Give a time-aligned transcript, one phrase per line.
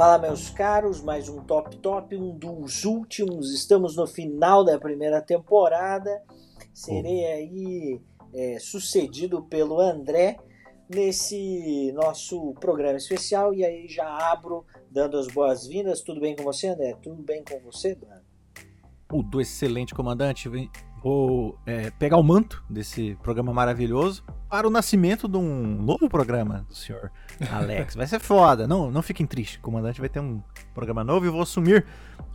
[0.00, 3.52] Fala, meus caros, mais um Top Top, um dos últimos.
[3.52, 6.22] Estamos no final da primeira temporada.
[6.72, 8.00] Serei aí
[8.32, 10.38] é, sucedido pelo André
[10.88, 13.52] nesse nosso programa especial.
[13.52, 16.00] E aí já abro dando as boas-vindas.
[16.00, 16.96] Tudo bem com você, André?
[17.02, 18.22] Tudo bem com você, Dan?
[19.06, 20.48] Tudo excelente, comandante.
[21.02, 26.66] Vou é, pegar o manto desse programa maravilhoso para o nascimento de um novo programa
[26.68, 27.10] do senhor
[27.50, 27.94] Alex.
[27.94, 28.66] Vai ser foda.
[28.66, 29.58] Não, não fiquem tristes.
[29.58, 30.42] O comandante vai ter um
[30.74, 31.86] programa novo e vou assumir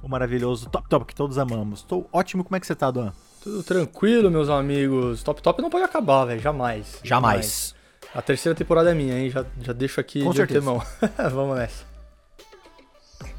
[0.02, 1.81] o maravilhoso Top Top que todos amamos.
[1.81, 2.43] Estou ótimo.
[2.43, 3.13] Como é que você tá, Duan?
[3.43, 5.21] Tudo tranquilo, meus amigos.
[5.21, 6.41] Top Top não pode acabar, velho.
[6.41, 6.99] Jamais.
[7.03, 7.75] Jamais.
[8.16, 9.30] A terceira temporada é minha, hein?
[9.30, 10.61] Já, já deixo aqui Com de certeza.
[11.31, 11.83] vamos nessa.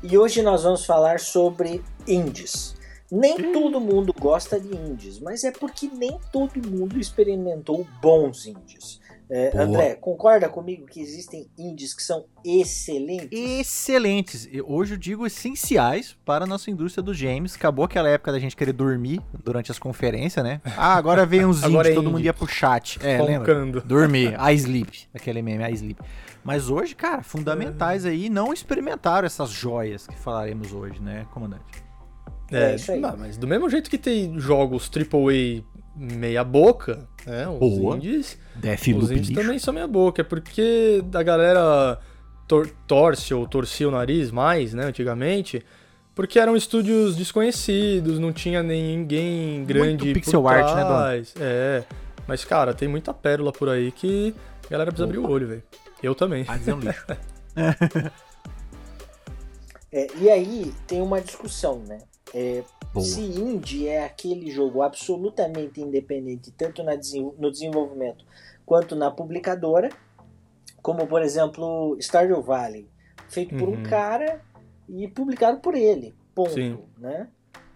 [0.03, 2.76] E hoje nós vamos falar sobre indies.
[3.11, 9.01] Nem todo mundo gosta de indies, mas é porque nem todo mundo experimentou bons indies.
[9.29, 9.51] É.
[9.59, 13.29] André, concorda comigo que existem indies que são excelentes?
[13.33, 14.49] Excelentes.
[14.53, 17.57] E Hoje eu digo essenciais para a nossa indústria dos games.
[17.57, 20.61] Acabou aquela época da gente querer dormir durante as conferências, né?
[20.77, 22.13] Ah, agora veio uns Agora indies, é todo indie.
[22.15, 23.01] mundo ia pro chat.
[23.03, 23.53] É, lembra?
[23.53, 23.81] Roncando.
[23.81, 26.01] Dormir, I sleep, aquele meme, I sleep.
[26.45, 31.86] Mas hoje, cara, fundamentais aí não experimentaram essas joias que falaremos hoje, né, comandante?
[32.51, 33.01] É, isso aí.
[33.01, 35.63] não, mas do mesmo jeito que tem jogos AAA
[35.97, 37.49] meia boca, né?
[37.49, 37.97] Os Boa.
[37.97, 39.41] indies, Deathloop os indies lixo.
[39.43, 40.21] também são meia boca.
[40.21, 41.99] É porque a galera
[42.47, 45.65] tor- torce ou torcia o nariz mais, né, antigamente,
[46.15, 50.89] porque eram estúdios desconhecidos, não tinha nem ninguém grande pixel por art, né, Dom?
[50.89, 51.35] trás.
[51.41, 51.83] É,
[52.29, 54.35] mas cara, tem muita pérola por aí que
[54.67, 55.63] a galera precisa abrir o olho, velho.
[56.03, 56.45] Eu também.
[56.47, 57.05] Ah, dizer um lixo.
[59.93, 61.99] É, e aí tem uma discussão, né?
[62.35, 62.63] É,
[63.01, 66.93] se indie é aquele jogo absolutamente independente, tanto na
[67.39, 68.25] no desenvolvimento
[68.65, 69.91] quanto na publicadora,
[70.83, 72.89] como por exemplo Stardew Valley,
[73.29, 73.83] feito por um Uhum.
[73.83, 74.41] cara
[74.89, 76.79] e publicado por ele, ponto, Sim.
[76.99, 77.29] né?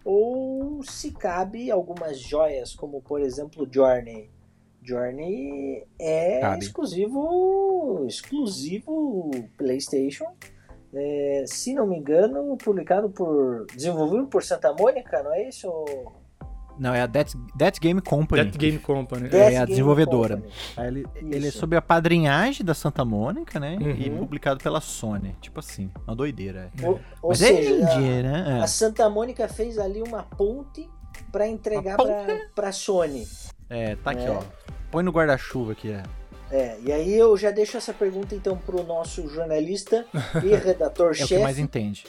[0.05, 4.31] Ou se cabe algumas joias, como por exemplo Journey.
[4.83, 6.65] Journey é Cabe.
[6.65, 10.25] exclusivo, exclusivo PlayStation.
[10.93, 13.67] É, se não me engano, publicado por.
[13.75, 15.71] desenvolvido por Santa Mônica, não é isso?
[16.79, 18.43] Não, é a Death, Death Game Company.
[18.45, 19.27] Death Game Company.
[19.27, 20.37] É, Death a Game desenvolvedora.
[20.39, 20.87] Company.
[20.89, 21.07] Ele,
[21.37, 23.77] ele é sob a padrinhagem da Santa Mônica, né?
[23.99, 24.19] E Uhum.
[24.19, 25.37] publicado pela Sony.
[25.43, 26.71] Tipo assim, uma doideira.
[26.83, 26.87] É.
[26.89, 28.61] Ou, ou Mas seja, é a- indie, né?
[28.61, 28.67] a, É.
[28.67, 30.89] Santa Mônica fez ali uma ponte
[31.31, 33.27] para entregar para pra Sony.
[33.69, 34.31] É, tá aqui, É.
[34.31, 34.43] ó.
[34.91, 36.03] Põe no guarda-chuva aqui, é.
[36.51, 40.41] É, e aí eu já deixo essa pergunta então pro nosso jornalista e É o
[40.41, 42.05] que mais redator-chefe, entende.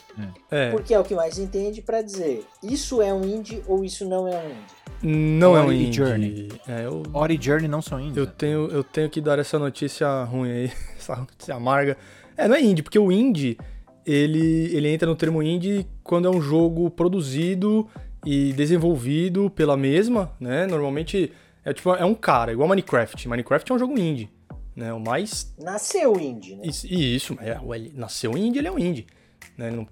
[0.49, 0.67] É.
[0.67, 4.03] É, porque é o que mais entende, para dizer isso é um indie ou isso
[4.07, 5.37] não é um indie.
[5.37, 5.93] não é um Ori indie.
[5.93, 6.49] Journey.
[6.67, 8.17] É, eu, Ori e Journey não são indies.
[8.17, 8.33] eu, né?
[8.35, 11.95] tenho, eu tenho que dar essa notícia ruim aí, essa notícia amarga.
[12.35, 13.57] É, não é indie, porque o indie,
[14.05, 17.87] ele, ele entra no termo indie quando é um jogo produzido
[18.25, 20.65] e desenvolvido pela mesma, né?
[20.65, 21.31] Normalmente
[21.65, 23.27] é tipo, é um cara, igual Minecraft.
[23.27, 24.29] Minecraft é um jogo indie,
[24.75, 24.91] né?
[24.93, 26.63] O mais Nasceu indie, né?
[26.65, 29.05] Isso, e isso, é, o- ele nasceu indie, ele é um indie.
[29.57, 29.85] Né?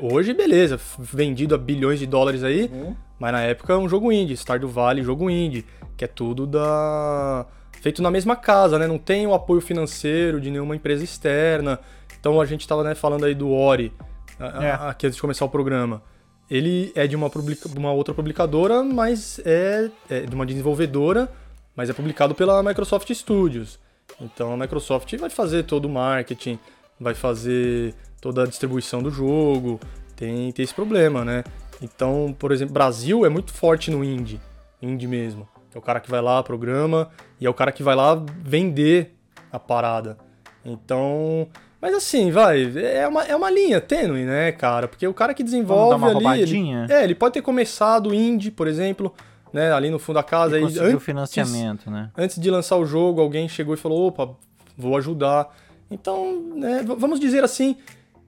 [0.00, 2.94] Hoje, beleza, vendido a bilhões de dólares aí, Uhum.
[3.18, 5.64] mas na época é um jogo indie, Stardew Valley, jogo indie,
[5.96, 7.46] que é tudo da
[7.80, 8.86] feito na mesma casa, né?
[8.86, 11.78] Não tem o apoio financeiro de nenhuma empresa externa.
[12.18, 13.90] Então a gente tava né, falando aí do Ori,
[14.38, 14.72] a- a- É.
[14.90, 16.02] aqui antes de começar o programa.
[16.50, 21.30] Ele é de uma, publica- uma outra publicadora, mas é, é de uma desenvolvedora,
[21.76, 23.78] mas é publicado pela Microsoft Studios.
[24.20, 26.58] Então a Microsoft vai fazer todo o marketing,
[26.98, 29.78] vai fazer toda a distribuição do jogo,
[30.16, 31.44] tem, tem esse problema, né?
[31.80, 34.40] Então, por exemplo, Brasil é muito forte no indie,
[34.82, 35.48] indie mesmo.
[35.74, 37.10] É o cara que vai lá, programa,
[37.40, 39.14] e é o cara que vai lá vender
[39.52, 40.18] a parada.
[40.64, 41.48] Então,
[41.80, 44.86] mas assim, vai, é uma, é uma linha tênue, né, cara?
[44.88, 48.12] Porque o cara que desenvolve Vamos dar uma ali, ele, é, ele pode ter começado
[48.14, 49.12] indie, por exemplo,
[49.52, 52.10] né, ali no fundo da casa, E aí, conseguiu antes- financiamento, né?
[52.16, 54.30] antes de lançar o jogo, alguém chegou e falou: opa,
[54.76, 55.48] vou ajudar.
[55.90, 57.76] Então, né, vamos dizer assim.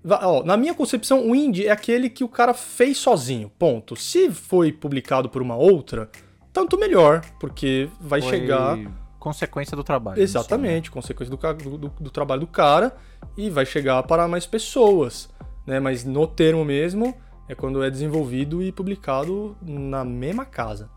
[0.04, 3.50] ó, na minha concepção, o indie é aquele que o cara fez sozinho.
[3.58, 3.94] Ponto.
[3.94, 6.10] Se foi publicado por uma outra,
[6.52, 8.78] tanto melhor, porque vai Foi chegar.
[9.22, 10.20] Consequência do trabalho.
[10.20, 12.96] Exatamente, consequência do, do- do- trabalho do cara
[13.36, 15.28] e vai chegar para mais pessoas.
[15.64, 15.78] Né?
[15.78, 17.14] Mas no termo mesmo,
[17.48, 20.90] é quando é desenvolvido e publicado na mesma casa.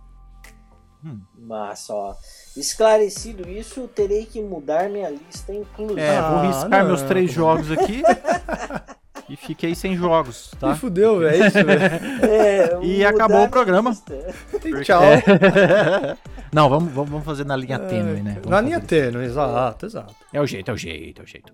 [1.38, 2.16] Mas ó,
[2.57, 6.01] esclarecido isso, terei que mudar minha lista inclusive.
[6.01, 6.88] É, vou Ah, riscar não.
[6.88, 8.01] meus três jogos aqui
[9.30, 10.69] e fiquei sem jogos, tá?
[10.69, 11.44] Me fudeu, velho.
[11.44, 11.81] É isso, velho.
[12.30, 13.89] É, E acabou o programa.
[13.92, 14.16] lista.
[14.83, 15.01] Tchau.
[16.54, 18.33] Não, vamos, vamos fazer na linha tênue, né?
[18.36, 18.88] Vamos Na linha isso.
[18.88, 20.16] tênue, exato, exato.
[20.31, 21.51] É o jeito, é o jeito, é o jeito.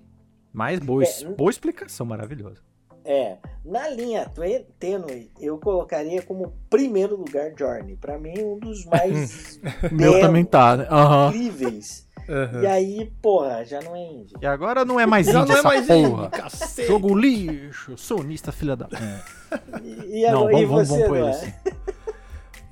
[0.54, 2.58] Mas boa, É, boa explicação, maravilhosa.
[3.04, 4.30] É, na linha
[4.78, 7.96] tênue, eu colocaria como primeiro lugar Journey.
[7.96, 9.60] Pra mim, um dos mais
[9.92, 10.88] Meu também tá, né?
[10.90, 11.30] Aham.
[11.30, 12.08] incríveis.
[12.30, 12.62] Aham.
[12.62, 14.34] E aí, porra, já não é indie.
[14.42, 16.00] E agora não é mais Já indie não é essa mais porra.
[16.26, 16.88] indie, cacete.
[16.88, 18.88] Jogo lixo, sonista filha da...
[18.92, 19.22] É.
[19.84, 21.46] E, e Não, agora, e vamos, vamos, você, vamos pôr ele Eduardo?
[21.46, 21.92] assim.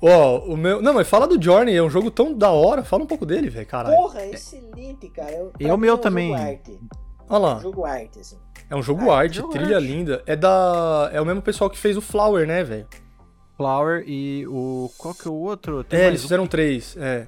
[0.02, 0.80] Ó, o meu.
[0.80, 2.82] Não, mas fala do Journey, é um jogo tão da hora.
[2.82, 3.94] Fala um pouco dele, velho, caralho.
[3.96, 5.30] Porra, excelente, cara.
[5.30, 6.30] Eu, pra E o meu é um também.
[6.30, 6.80] Jogo arte.
[7.28, 7.58] Olha Um lá.
[7.60, 8.36] jogo arte, assim.
[8.70, 9.86] É um jogo arte, jogo trilha arte.
[9.86, 10.22] linda.
[10.26, 11.10] É da.
[11.12, 12.86] É o mesmo pessoal que fez o Flower, né, velho?
[13.58, 14.90] Flower e o...
[14.96, 15.84] Qual que é o outro?
[15.84, 16.22] Tem É, mais eles um.
[16.22, 16.96] fizeram três.
[16.98, 17.26] É.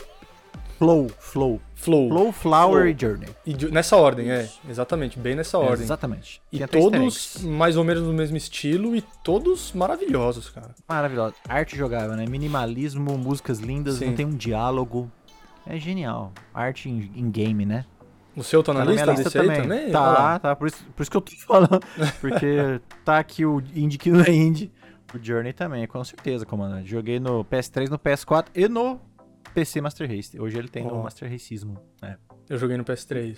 [0.82, 1.60] Flow, Flow.
[1.76, 2.08] Flow.
[2.08, 2.86] Flow, Flower Flow.
[2.88, 3.28] e Journey.
[3.46, 4.42] E nessa ordem, é.
[4.42, 4.60] Isso.
[4.68, 5.84] Exatamente, bem nessa ordem.
[5.84, 6.42] Exatamente.
[6.50, 10.74] E todos mais ou menos no mesmo estilo e todos maravilhosos, cara.
[10.88, 11.34] Maravilhoso.
[11.48, 12.26] Arte jogável, né?
[12.28, 14.06] Minimalismo, músicas lindas, Sim.
[14.06, 15.08] não tem um diálogo.
[15.64, 16.32] É genial.
[16.52, 17.84] Arte em, game, né?
[18.36, 19.56] O seu tá na, Tá na lista, minha lista desse também.
[19.56, 19.92] aí também?
[19.92, 20.38] Tá, lá.
[20.40, 20.56] tá.
[20.56, 21.80] Por isso, por isso que eu tô falando.
[22.20, 24.72] Porque tá aqui o indie que não é indie.
[25.14, 26.88] O Journey também, com certeza, comandante.
[26.88, 28.98] Joguei no PS3, no PS4 e no
[29.54, 30.38] PC Master Race.
[30.40, 31.02] Hoje ele tem no Ó.
[31.02, 31.78] Master Racismo.
[32.00, 32.16] né?
[32.48, 33.36] Eu joguei no PS3.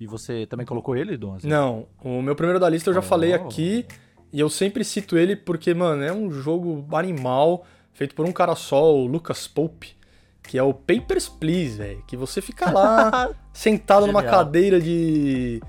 [0.00, 1.46] E você também colocou ele, Donzi?
[1.46, 3.04] Não, o meu primeiro da lista eu já Oh.
[3.04, 3.86] falei aqui
[4.32, 8.54] e eu sempre cito ele porque, mano, é um jogo animal feito por um cara
[8.56, 9.94] só, o Lucas Pope,
[10.42, 12.02] que é o Papers, Please, velho.
[12.08, 14.38] Que você fica lá sentado numa Genial.
[14.44, 15.62] cadeira de,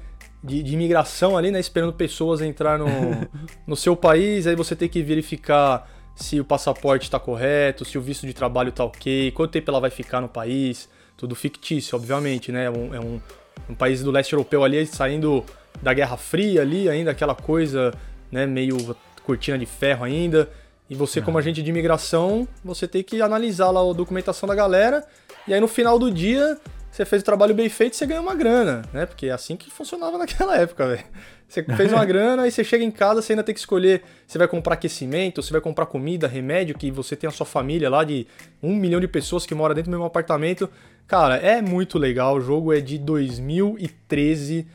[0.44, 2.88] de, de imigração ali, né, esperando pessoas entrar no,
[3.68, 8.02] no seu país, aí você tem que verificar se o passaporte tá correto, se o
[8.02, 12.52] visto de trabalho tá ok, quanto tempo ela vai ficar no país, tudo fictício, obviamente,
[12.52, 12.66] né?
[12.66, 13.22] É um, é um,
[13.70, 15.44] um país do leste europeu ali saindo
[15.82, 17.94] da Guerra Fria ali, ainda aquela coisa,
[18.32, 18.96] né, meio
[19.26, 20.50] cortina de ferro ainda.
[20.90, 25.04] E você, como agente de imigração, você tem que analisar lá a documentação da galera.
[25.48, 26.58] E aí no final do dia,
[26.94, 29.08] você fez o trabalho bem feito e você ganha uma grana, né?
[29.08, 31.04] Porque é assim que funcionava naquela época, velho.
[31.48, 34.38] Você fez uma grana e você chega em casa, você ainda tem que escolher se
[34.38, 38.04] vai comprar aquecimento, se vai comprar comida, remédio, que você tem a sua família lá
[38.04, 38.28] de
[38.62, 40.70] um milhão de pessoas que mora dentro do mesmo apartamento.
[41.08, 42.36] Cara, é muito legal.
[42.36, 44.68] O jogo é de 2013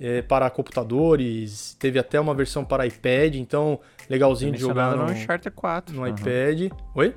[0.00, 3.78] é, para computadores, teve até uma versão para iPad, então
[4.10, 5.94] legalzinho de jogar mencionado no, no Uncharted 4.
[5.94, 6.10] no Aham.
[6.10, 6.72] iPad.
[6.96, 7.14] Oi?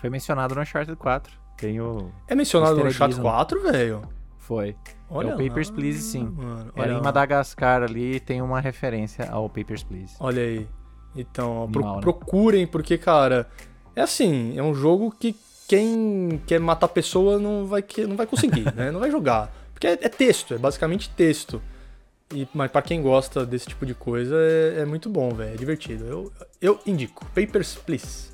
[0.00, 1.45] Foi mencionado no Uncharted 4.
[1.56, 2.10] Tem o...
[2.28, 4.02] É mencionado no Chat eggs, 4, velho?
[4.38, 4.76] Foi.
[5.10, 6.24] Olha é o Papers, lá, Please, sim.
[6.24, 7.02] Mano, Era olha, em.
[7.02, 10.14] Madagascar ali, tem uma referência ao Papers, Please.
[10.20, 10.68] olha aí.
[11.16, 12.00] Então, ó, pro- né?
[12.00, 13.48] procurem, porque, cara,
[13.94, 15.34] é assim, é um jogo que
[15.66, 18.90] quem quer matar pessoa não vai, que- não vai conseguir, né?
[18.90, 19.50] Não vai jogar.
[19.72, 21.60] Porque é, é texto, é basicamente texto.
[22.34, 25.54] E, mas pra quem gosta desse tipo de coisa, é, é muito bom, velho.
[25.54, 26.04] É divertido.
[26.04, 27.24] Eu, eu indico.
[27.26, 28.28] Papers, Please.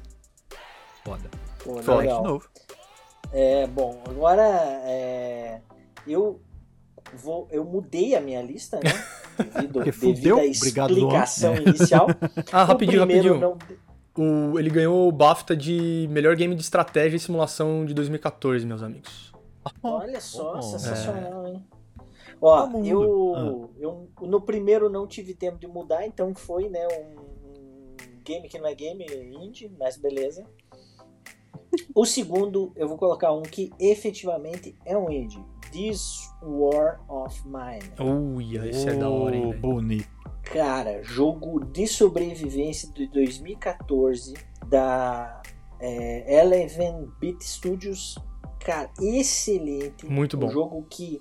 [1.05, 1.31] Foda.
[1.63, 2.49] Pô, Fala De novo.
[3.32, 4.43] É, bom, agora
[4.84, 5.61] é,
[6.06, 6.40] eu
[7.14, 8.90] vou, eu mudei a minha lista, né?
[9.38, 10.37] Devido, Porque devido fudeu?
[10.37, 11.62] à Obrigado, explicação Luan.
[11.68, 12.07] inicial.
[12.52, 13.40] Ah, O rapidinho, rapidinho.
[13.40, 13.59] não-
[14.52, 18.83] O, ele ganhou o BAFTA de melhor game de estratégia e simulação de 2014, meus
[18.83, 19.33] amigos.
[19.83, 21.64] Olha só, Oh, sensacional, hein?
[22.40, 22.87] Ó, Todo mundo.
[22.88, 28.49] eu, eu no primeiro não tive tempo de mudar, então foi, né, um, um game
[28.49, 30.45] que não é game, é indie, mas beleza.
[31.95, 35.43] O segundo, eu vou colocar um que efetivamente é um indie.
[35.71, 37.93] This War of Mine.
[37.99, 40.09] Uia, esse é da hora, hein, bonito.
[40.43, 44.35] Cara, jogo de sobrevivência de 2014
[44.69, 45.43] da
[45.81, 48.19] é, Eleven Beat Studios.
[48.61, 50.05] Cara, excelente.
[50.07, 50.47] Muito bom.
[50.47, 51.21] Um jogo que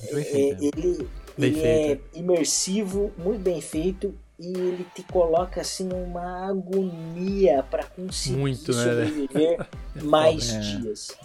[0.00, 0.70] é, feito, né?
[0.74, 2.16] ele, Bem ele feito.
[2.16, 8.74] é imersivo, muito bem feito e ele te coloca assim numa agonia para conseguir Muito,
[8.74, 9.68] né, sobreviver
[10.02, 10.58] mais É.
[10.60, 11.16] dias.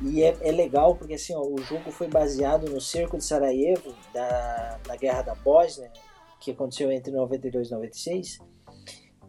[0.00, 3.94] E é, é legal porque assim, ó, o jogo foi baseado no cerco de Sarajevo
[4.14, 5.90] da, na Guerra da Bósnia,
[6.40, 8.38] que aconteceu entre 92 e 96.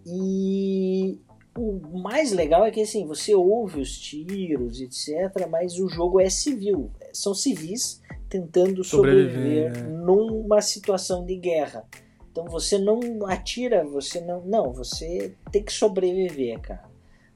[0.06, 1.20] E
[1.58, 6.30] o mais legal é que assim, você ouve os tiros, etc, mas o jogo é
[6.30, 6.92] civil.
[7.14, 10.04] São civis tentando Sobreviver, sobreviver né?
[10.04, 11.86] numa situação de guerra.
[12.34, 14.42] Então você não atira, você não.
[14.42, 16.90] Não, você tem que sobreviver, cara.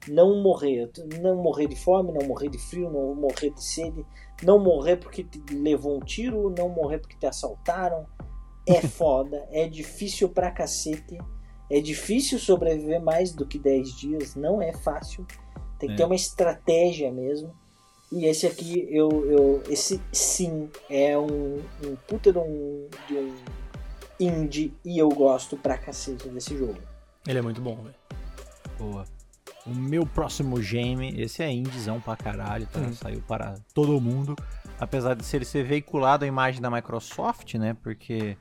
[0.08, 0.90] Não morrer.
[1.22, 4.04] Não morrer de fome, não morrer de frio, não morrer de sede,
[4.42, 8.08] não morrer porque te levou um tiro, não morrer porque te assaltaram.
[8.66, 11.20] É foda, é difícil pra cacete.
[11.70, 15.28] É difícil sobreviver mais do que 10 dias, não é fácil.
[15.78, 15.98] Tem que É.
[15.98, 17.54] ter uma estratégia mesmo.
[18.12, 23.36] E esse aqui, eu, eu esse sim é um, um puta de um, de um
[24.20, 26.78] indie e eu gosto pra cacete desse jogo.
[27.28, 27.96] Ele é muito bom, velho.
[28.78, 29.06] Boa.
[29.66, 32.80] O meu próximo game, esse é indiezão pra caralho, tá?
[32.80, 32.94] Hum.
[32.94, 34.36] Saiu para todo mundo.
[34.80, 37.76] Apesar de ser, ser veiculado a imagem da Microsoft, né?
[37.84, 38.38] Porque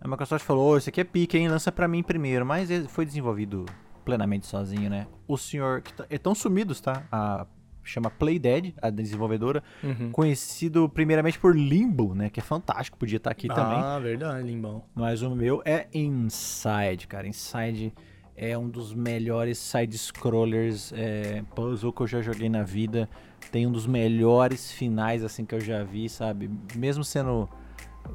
[0.00, 1.48] A Microsoft falou, oh, esse aqui é pique, hein?
[1.48, 2.46] Lança pra mim primeiro.
[2.46, 3.66] Mas ele foi desenvolvido
[4.04, 5.06] plenamente sozinho, né?
[5.26, 5.82] O senhor...
[5.82, 7.02] que tá, Estão sumidos, tá?
[7.10, 7.46] A
[7.90, 10.10] chama Playdead, a desenvolvedora, uhum.
[10.10, 12.30] conhecido primeiramente por Limbo, né?
[12.30, 13.78] Que é fantástico, podia estar tá aqui ah, também.
[13.78, 14.82] Ah, verdade, Limbão.
[14.94, 17.26] Mas o meu é Inside, cara.
[17.26, 17.92] Inside
[18.36, 23.08] é um dos melhores side-scrollers é, puzzle que eu já joguei na vida.
[23.50, 26.50] Tem um dos melhores finais, assim, que eu já vi, sabe?
[26.76, 27.48] Mesmo sendo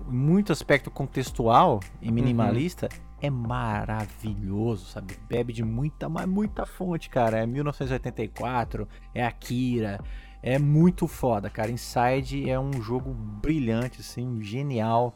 [0.07, 5.17] muito aspecto contextual e minimalista, uhum é maravilhoso, sabe?
[5.29, 7.39] Bebe de muita, mas muita fonte, cara.
[7.39, 10.01] É 1984, é Akira,
[10.41, 11.71] é muito foda, cara.
[11.71, 15.15] Inside é um jogo brilhante, assim, genial.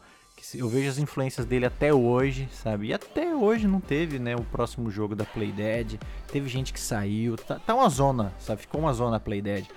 [0.56, 2.88] Eu vejo as influências dele até hoje, sabe?
[2.88, 6.00] E até hoje não teve, né, o próximo jogo da Playdead.
[6.32, 8.62] Teve gente que saiu, tá, tá uma zona, sabe?
[8.62, 9.68] Ficou uma zona Playdead.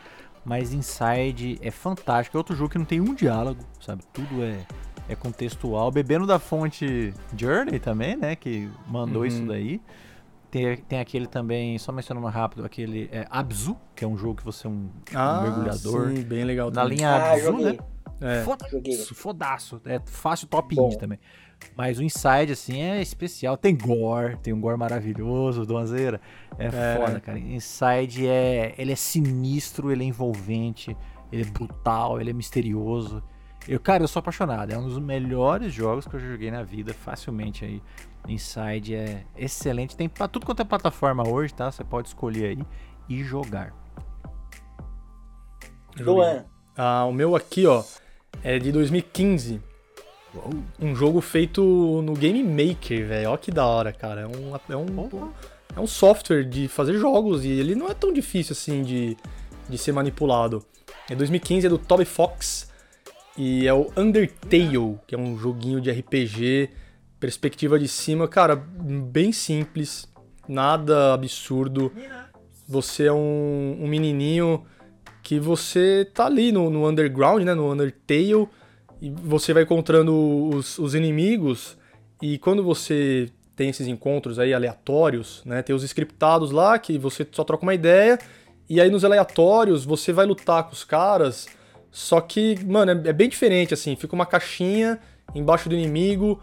[0.44, 2.36] Mas Inside é fantástico.
[2.36, 4.04] É outro jogo que não tem um diálogo, sabe?
[4.12, 4.64] Tudo é
[5.10, 5.90] é contextual.
[5.90, 8.36] Bebendo da fonte Journey também, né?
[8.36, 9.26] Que mandou uhum.
[9.26, 9.80] isso daí.
[10.50, 14.44] Tem, tem aquele também, só mencionando rápido, aquele é, Abzu, que é um jogo que
[14.44, 16.08] você é um, ah, um mergulhador.
[16.08, 16.98] Sim, bem legal Na também.
[16.98, 17.72] linha ah, Abzu, joguei.
[17.72, 17.78] né?
[18.20, 18.42] É.
[18.42, 19.80] Fodaço, fodaço.
[19.84, 20.86] É fácil top Bom.
[20.86, 21.18] indie também.
[21.76, 23.56] Mas o Inside, assim, é especial.
[23.56, 26.20] Tem gore, tem um gore maravilhoso, Donzeira.
[26.58, 27.38] É, é foda, cara.
[27.38, 28.74] Inside é.
[28.78, 30.96] Ele é sinistro, ele é envolvente,
[31.30, 33.22] ele é brutal, ele é misterioso.
[33.68, 34.72] Eu, cara, eu sou apaixonado.
[34.72, 37.82] É um dos melhores jogos que eu joguei na vida, facilmente aí.
[38.28, 39.96] Inside é excelente.
[39.96, 41.70] Tem pra tudo quanto é plataforma hoje, tá?
[41.70, 42.66] Você pode escolher aí
[43.08, 43.74] e jogar.
[45.98, 46.44] Luan.
[46.76, 47.82] Ah, o meu aqui, ó,
[48.42, 49.60] é de 2015.
[50.34, 50.50] Uou.
[50.80, 51.62] Um jogo feito
[52.02, 53.30] no Game Maker, velho.
[53.30, 54.22] Ó que da hora, cara.
[54.22, 55.32] É um, é um,
[55.76, 59.16] é um software de fazer jogos e ele não é tão difícil assim de,
[59.68, 60.64] de ser manipulado.
[61.08, 62.69] É 2015, é do Toby Fox.
[63.36, 66.70] E é o Undertale, que é um joguinho de RPG,
[67.18, 70.08] perspectiva de cima, cara, bem simples,
[70.48, 71.92] nada absurdo.
[72.68, 74.64] Você é um, um menininho
[75.22, 78.48] que você tá ali no, no, underground, né, no Undertale,
[79.00, 80.12] e você vai encontrando
[80.54, 81.78] os, os inimigos,
[82.20, 87.26] e quando você tem esses encontros aí aleatórios, né, tem os scriptados lá que você
[87.30, 88.18] só troca uma ideia,
[88.68, 91.46] e aí nos aleatórios você vai lutar com os caras
[91.90, 93.96] só que, mano, é, é bem diferente, assim.
[93.96, 94.98] Fica uma caixinha
[95.34, 96.40] embaixo do inimigo,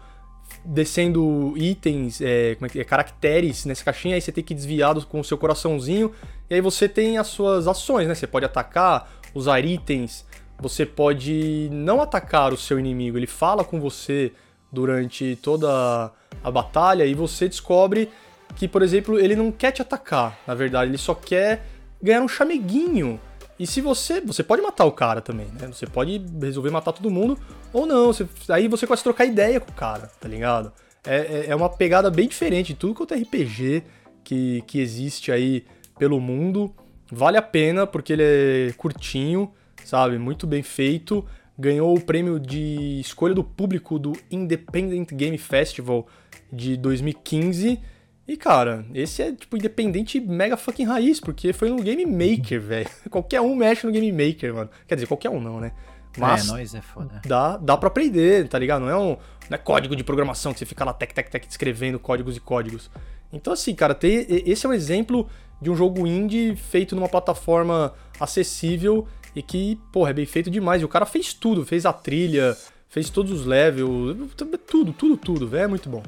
[0.64, 4.94] descendo itens, é, como é que é, caracteres nessa caixinha, aí você tem que desviar
[5.06, 6.12] com o seu coraçãozinho,
[6.48, 8.14] e aí você tem as suas ações, né?
[8.14, 10.24] Você pode atacar, usar itens,
[10.58, 14.32] você pode não atacar o seu inimigo, ele fala com você
[14.70, 16.10] durante toda
[16.42, 18.10] a batalha e você descobre
[18.56, 21.64] que, por exemplo, ele não quer te atacar, na verdade, ele só quer
[22.02, 23.20] ganhar um chameguinho
[23.58, 24.20] e se você.
[24.20, 25.66] Você pode matar o cara também, né?
[25.66, 27.38] Você pode resolver matar todo mundo
[27.72, 28.12] ou não.
[28.12, 30.72] Você, aí você a trocar ideia com o cara, tá ligado?
[31.04, 33.82] É, é, é uma pegada bem diferente de tudo quanto é RPG
[34.22, 35.64] que, que existe aí
[35.98, 36.72] pelo mundo.
[37.10, 39.50] Vale a pena porque ele é curtinho,
[39.84, 40.18] sabe?
[40.18, 41.24] Muito bem feito.
[41.58, 46.06] Ganhou o prêmio de escolha do público do Independent Game Festival
[46.52, 47.80] de 2015
[48.28, 52.90] e, cara, esse é, tipo, independente mega fucking raiz, porque foi no Game Maker, velho.
[53.10, 54.70] Qualquer um mexe no Game Maker, mano.
[54.86, 55.72] Quer dizer, qualquer um não, né?
[56.18, 57.22] Mas é, nós é foda.
[57.24, 58.82] Dá, dá pra aprender, tá ligado?
[58.82, 59.16] Não é, um,
[59.48, 62.40] não é código de programação que você fica lá tec, tec, tec, escrevendo códigos e
[62.40, 62.90] códigos.
[63.32, 65.26] Então, assim, cara, esse é um exemplo
[65.62, 70.82] de um jogo indie feito numa plataforma acessível e que, porra, é bem feito demais.
[70.82, 72.54] E o cara fez tudo, fez a trilha,
[72.90, 75.64] fez todos os levels, tudo, tudo, tudo, velho.
[75.64, 76.02] É muito bom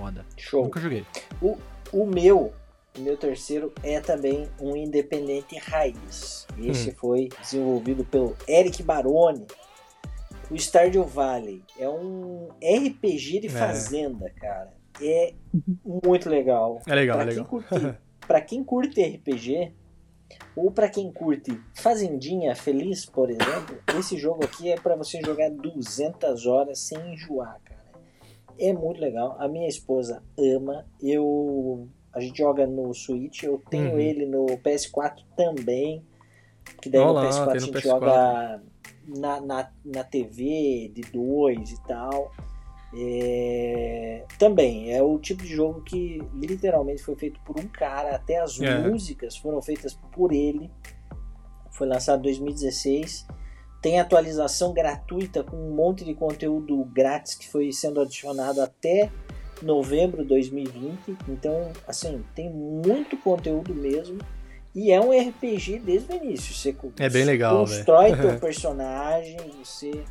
[0.00, 0.24] foda.
[0.36, 0.64] Show.
[0.64, 1.04] Nunca joguei.
[1.42, 1.58] O,
[1.92, 2.52] o meu,
[2.96, 6.46] o meu terceiro é também um independente raiz.
[6.58, 6.94] Esse hum.
[6.96, 9.46] foi desenvolvido pelo Eric Baroni.
[10.50, 13.50] O Stardew Valley é um RPG de é.
[13.50, 14.30] fazenda, é.
[14.30, 14.72] cara.
[15.00, 15.34] É
[15.84, 16.80] muito legal.
[16.86, 17.44] É legal, pra é legal.
[17.44, 19.72] Quem curte, pra quem curte RPG,
[20.56, 25.50] ou para quem curte Fazendinha Feliz, por exemplo, esse jogo aqui é para você jogar
[25.50, 27.60] 200 horas sem enjoar,
[28.60, 29.36] é muito legal.
[29.38, 30.86] A minha esposa ama.
[31.00, 33.98] Eu a gente joga no Switch, eu tenho uhum.
[33.98, 36.04] ele no PS4 também.
[36.82, 37.82] Que daí Olá, no PS4 a gente PS4.
[37.82, 38.62] joga
[39.06, 42.32] na, na, na TV de dois e tal.
[42.96, 44.24] É...
[44.38, 48.60] Também é o tipo de jogo que literalmente foi feito por um cara, até as
[48.60, 48.88] é.
[48.88, 50.70] músicas foram feitas por ele.
[51.70, 53.26] Foi lançado em 2016
[53.80, 59.10] tem atualização gratuita com um monte de conteúdo grátis que foi sendo adicionado até
[59.62, 61.16] novembro de 2020.
[61.28, 64.18] Então, assim, tem muito conteúdo mesmo.
[64.74, 66.54] E é um RPG desde o início.
[66.54, 70.04] Você é bem legal, constrói teu personagem, você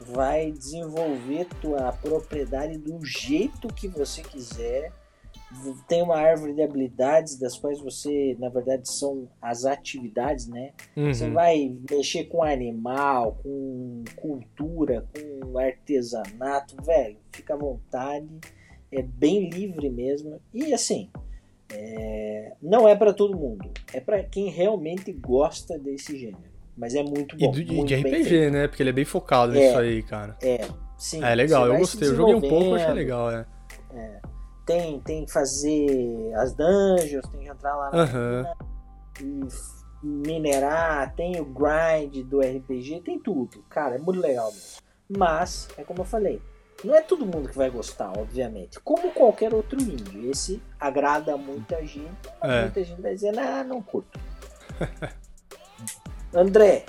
[0.00, 4.92] vai desenvolver tua propriedade do jeito que você quiser.
[5.88, 10.72] Tem uma árvore de habilidades das quais você, na verdade, são as atividades, né?
[10.96, 11.12] Uhum.
[11.12, 18.28] Você vai mexer com animal, com cultura, com artesanato, velho, fica à vontade,
[18.92, 20.40] é bem livre mesmo.
[20.54, 21.10] E assim,
[21.72, 26.50] é, não é para todo mundo, é para quem realmente gosta desse gênero.
[26.76, 27.52] Mas é muito bom.
[27.52, 28.68] E, do, muito de RPG, né?
[28.68, 29.66] Porque ele é bem focado É.
[29.66, 30.36] nisso aí, cara.
[30.40, 30.66] É,
[30.96, 31.22] sim.
[31.22, 32.08] É legal, eu gostei.
[32.08, 33.44] Eu joguei um pouco, achei legal, é.
[34.70, 38.46] Tem, tem que fazer as dungeons, tem que entrar lá na Aham.
[39.20, 39.48] e
[40.06, 43.64] minerar, tem o grind do RPG, tem tudo.
[43.68, 44.80] Cara, é muito legal mesmo.
[45.08, 46.40] Mas, é como eu falei,
[46.84, 48.78] não é todo mundo que vai gostar, obviamente.
[48.78, 50.28] Como qualquer outro indie.
[50.30, 52.08] Esse agrada muita gente,
[52.40, 52.60] mas É.
[52.62, 54.20] muita gente vai dizer, ah, não curto.
[56.32, 56.84] André,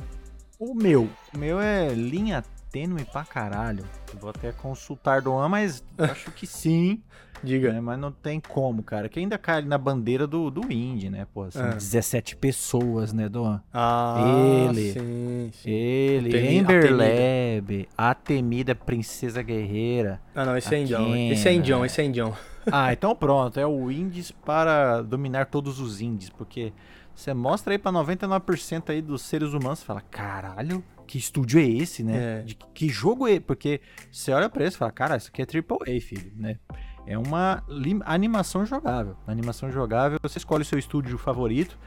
[0.59, 1.09] O meu.
[1.33, 3.83] O meu é linha tênue pra caralho.
[4.19, 7.01] Vou até consultar do An, mas acho que sim.
[7.43, 7.73] Diga.
[7.73, 7.81] né?
[7.81, 9.09] Mas não tem como, cara.
[9.09, 11.25] Que ainda cai ali na bandeira do, do indie, né?
[11.33, 11.73] Pô, são É.
[11.73, 13.59] 17 pessoas, né, Doan?
[13.73, 14.91] Ah, Ele.
[14.93, 15.69] sim, sim.
[15.71, 20.21] Ele, Temi- Ember a Lab, a temida Princesa Guerreira.
[20.35, 21.15] Ah, não, esse é indião.
[21.15, 22.35] Esse é indião, esse é indião.
[22.71, 23.59] Ah, então pronto.
[23.59, 26.29] É o indies para dominar todos os indies.
[26.29, 26.71] Porque
[27.15, 32.03] você mostra aí pra 99% aí dos seres humanos fala, caralho, que estúdio é esse,
[32.03, 32.39] né?
[32.39, 32.41] É.
[32.43, 33.37] De que, jogo é?
[33.37, 36.57] Porque você olha pra isso e fala, cara, isso aqui é AAA, filho, né?
[37.05, 37.61] É uma
[38.05, 39.17] animação jogável.
[39.27, 41.77] Animação jogável, você escolhe o seu estúdio favorito.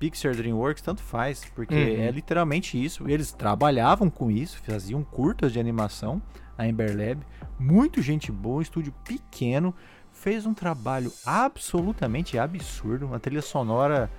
[0.00, 2.02] Pixar, DreamWorks, tanto faz, porque Uhum.
[2.02, 3.08] é literalmente isso.
[3.08, 6.20] Eles trabalhavam com isso, faziam curtas de animação,
[6.58, 7.20] a Ember Lab.
[7.56, 9.72] Muito gente boa, um estúdio pequeno,
[10.10, 14.10] fez um trabalho absolutamente absurdo, uma trilha sonora,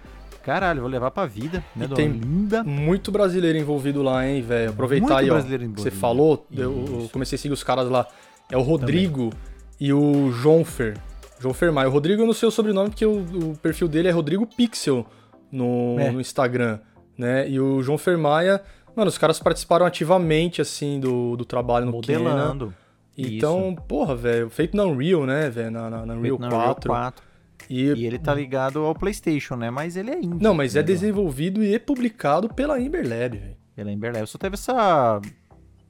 [0.45, 2.63] caralho, vou levar pra vida, né, E tem linda.
[2.63, 4.69] Muito brasileiro envolvido lá, hein, velho.
[4.69, 5.41] Aproveitar Muito aí, ó.
[5.41, 5.91] que Você envolvido.
[5.97, 7.09] falou, eu, eu Isso.
[7.09, 8.07] comecei a seguir os caras lá.
[8.51, 9.31] É o Rodrigo
[9.79, 10.95] e o Jonfer.
[11.41, 11.89] Jonfer Maia.
[11.89, 13.19] O Rodrigo eu não sei o sobrenome, porque o,
[13.51, 15.05] o perfil dele é Rodrigo Pixel
[15.51, 16.11] no, É.
[16.11, 16.79] no Instagram,
[17.17, 17.49] né?
[17.49, 18.61] E o João Fermaia,
[18.95, 22.19] mano, os caras participaram ativamente, assim, do, do trabalho no Kena.
[22.19, 22.73] modelando.
[23.17, 25.71] Então, porra, velho, feito na Unreal, né, velho?
[25.71, 26.89] Na, na, na Unreal Feito na 4.
[26.89, 27.24] 4.
[27.69, 29.69] E, E ele tá ligado ao PlayStation, né?
[29.69, 30.43] Mas ele é indie.
[30.43, 33.55] Não, mas é né, desenvolvido e é publicado pela Ember Lab, velho.
[33.75, 34.27] Pela Ember Lab.
[34.27, 35.21] Só teve essa.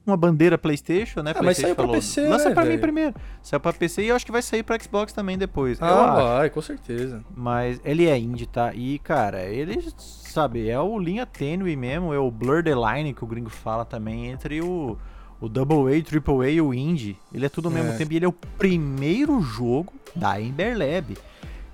[0.06, 1.32] Uma bandeira PlayStation, né?
[1.34, 2.80] Ah, mas PlayStation saiu pra falou, PC, Lança né, pra mim velho?
[2.80, 3.14] primeiro.
[3.42, 5.82] Saiu pra PC e eu acho que vai sair pra Xbox também depois.
[5.82, 7.24] Ah, vai, com certeza.
[7.34, 8.72] Mas ele é indie, tá?
[8.72, 13.24] E, cara, ele, sabe, é o linha tênue mesmo, é o blur the line que
[13.24, 14.96] o gringo fala também, entre o,
[15.40, 17.18] o Double A, Triple A e o indie.
[17.34, 17.96] Ele é tudo ao mesmo É.
[17.96, 21.16] tempo e ele é o primeiro jogo da Ember Lab.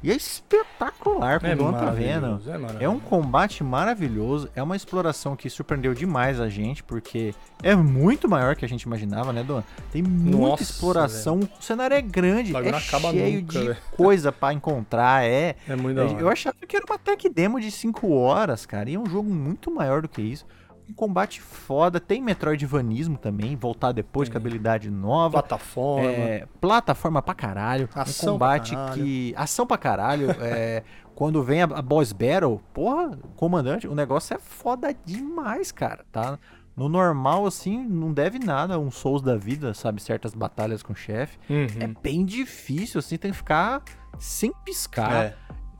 [0.02, 2.42] E é espetacular, como É o tá vendo.
[2.80, 7.74] é É um combate maravilhoso, é uma exploração que surpreendeu demais a gente, porque é
[7.76, 9.62] muito maior que a gente imaginava, né, Duan?
[9.92, 13.76] Tem muita Nossa, exploração, o cenário é grande, é cheio nunca, de velho.
[13.96, 15.56] coisa pra encontrar, é...
[15.68, 16.20] É muito hora.
[16.20, 19.32] Eu achava que era uma tech demo de 5 horas, cara, e é um jogo
[19.32, 20.44] muito maior do que isso.
[20.92, 25.42] Um combate foda, tem Metroidvanismo também, voltar depois com habilidade nova.
[25.42, 26.10] Plataforma.
[26.10, 27.88] É, plataforma pra caralho.
[27.94, 29.02] Ação um combate caralho.
[29.02, 29.34] que.
[29.34, 30.30] Ação pra caralho.
[30.38, 30.82] é,
[31.16, 36.38] quando vem a, a boss battle, porra, comandante, o negócio é foda demais, cara, tá?
[36.76, 40.02] No normal, assim, não deve nada um Souls da vida, sabe?
[40.02, 41.38] Certas batalhas com o chefe.
[41.48, 41.66] Uhum.
[41.80, 43.82] É bem difícil, assim, tem que ficar
[44.18, 45.24] sem piscar.
[45.24, 45.36] É.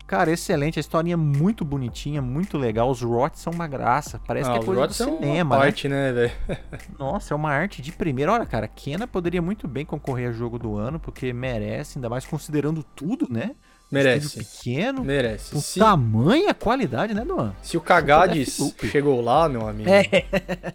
[0.07, 0.79] Cara, excelente.
[0.79, 2.91] A historinha é muito bonitinha, muito legal.
[2.91, 4.21] Os rots são uma graça.
[4.27, 5.62] Parece Ah, que é coisa do cinema, uma né?
[5.65, 6.33] parte, né, velho?
[6.99, 8.33] Nossa, é uma arte de primeira.
[8.33, 12.27] Olha, cara, Kena poderia muito bem concorrer a jogo do ano, porque merece, ainda mais
[12.27, 13.53] considerando tudo, né?
[13.91, 14.38] Merece.
[14.38, 15.53] Pequeno, Merece.
[15.53, 17.55] com Se, tamanha qualidade, né, Duan?
[17.61, 18.59] se o Kagades
[18.91, 19.91] chegou lá, meu amigo,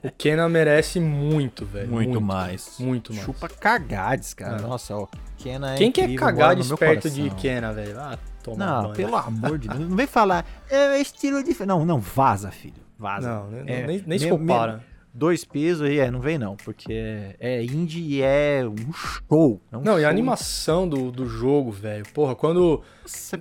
[0.03, 1.89] o Kena merece muito, velho.
[1.89, 2.75] Muito mais.
[2.79, 3.25] Muito mais.
[3.25, 4.57] Chupa cagades, cara.
[4.57, 4.61] É.
[4.61, 5.07] Nossa, ó,
[5.39, 7.39] Kena é Quem que é Kagades perto de coração.
[7.39, 7.99] Kena, velho?
[7.99, 8.19] Ah,
[8.51, 8.95] toma Não, banho.
[8.95, 9.79] pelo amor de Deus.
[9.89, 11.67] Não vem falar, é estilo diferente.
[11.67, 12.73] Não, não, vaza, filho.
[12.97, 13.27] Vaza.
[13.29, 14.83] Não, nem, É, nem, nem se compara.
[15.13, 19.59] Dois pesos aí, é, não vem não, porque é, é indie e é um show.
[19.71, 20.09] É um Não, e a show.
[20.11, 22.05] animação do, do jogo, velho.
[22.13, 22.83] Porra, quando.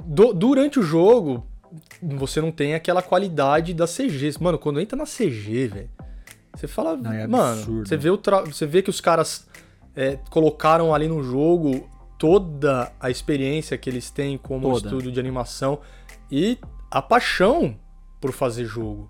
[0.07, 1.47] Du- durante o jogo,
[2.03, 4.33] você não tem aquela qualidade da CG.
[4.41, 5.91] Mano, quando entra na CG, velho.
[6.55, 6.97] Você fala.
[6.97, 7.89] Não, é mano, absurdo.
[7.89, 9.47] você vê, o tra- você vê que os caras
[9.95, 11.87] é, colocaram ali no jogo
[12.19, 14.87] toda a experiência que eles têm como Toda.
[14.87, 15.79] estúdio de animação
[16.31, 16.59] e
[16.91, 17.77] a paixão
[18.21, 19.09] por fazer jogo.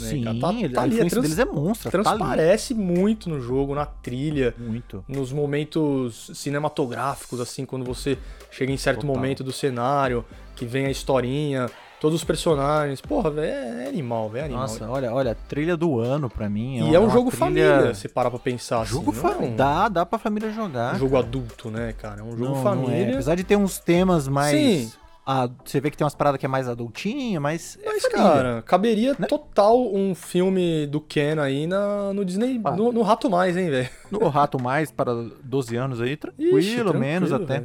[0.00, 0.38] né, Sim, cara?
[0.38, 3.74] Tá- tá a ali, é influência trans- deles é monstra, tá transparece muito no jogo,
[3.74, 5.04] na trilha Muito.
[5.08, 8.16] nos momentos cinematográficos, assim, quando você
[8.50, 9.16] chega em certo Total.
[9.16, 11.68] momento do cenário, que vem a historinha.
[12.00, 13.00] Todos os personagens.
[13.00, 14.62] Porra, velho, é, é animal, velho, é animal.
[14.62, 16.88] Nossa, olha, olha, trilha do ano pra mim.
[16.90, 19.20] e é um uma jogo trilha- família, se parar pra pensar Jogo assim.
[19.22, 19.52] não é família.
[19.52, 20.94] um- Dá, dá pra família jogar.
[20.94, 22.20] um jogo adulto, né, cara?
[22.20, 22.62] É um jogo Não, não é.
[22.62, 23.12] família.
[23.14, 24.56] Apesar de ter uns temas mais.
[24.56, 24.92] Sim.
[25.30, 27.78] Ah, você vê que tem umas paradas que é mais adultinha, mas.
[27.82, 28.22] é Mas, família.
[28.32, 29.26] cara, caberia Né?
[29.26, 32.70] total um filme do Ken aí na, no Disney, Ah.
[32.70, 33.90] no, no Rato Mais, hein, velho?
[34.10, 35.12] No Rato Mais para
[35.44, 37.64] 12 anos aí, tranquilo, Ixi, tranquilo, menos até.